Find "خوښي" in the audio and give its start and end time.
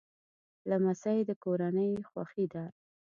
2.09-2.45